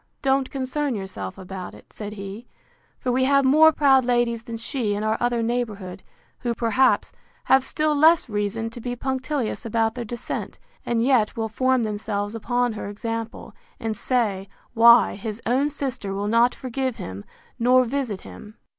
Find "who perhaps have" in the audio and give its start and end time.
6.39-7.63